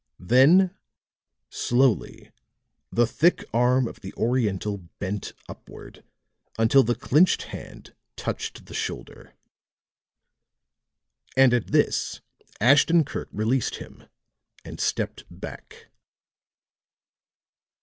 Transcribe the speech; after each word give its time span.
Then, 0.19 0.75
slowly, 1.51 2.31
the 2.91 3.05
thick 3.05 3.45
arm 3.53 3.87
of 3.87 3.99
the 3.99 4.15
Oriental 4.15 4.79
bent 4.97 5.33
upward 5.47 6.03
until 6.57 6.81
the 6.81 6.95
clinched 6.95 7.43
hand 7.43 7.93
touched 8.15 8.65
the 8.65 8.73
shoulder; 8.73 9.35
and 11.37 11.53
at 11.53 11.67
this 11.67 12.19
Ashton 12.59 13.05
Kirk 13.05 13.29
released 13.31 13.75
him 13.75 14.05
and 14.65 14.79
stepped 14.79 15.23
back. 15.29 15.89